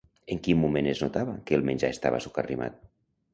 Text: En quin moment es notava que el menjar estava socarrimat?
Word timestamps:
En 0.35 0.39
quin 0.45 0.57
moment 0.61 0.89
es 0.93 1.01
notava 1.05 1.35
que 1.51 1.59
el 1.59 1.67
menjar 1.69 1.93
estava 1.97 2.23
socarrimat? 2.27 2.83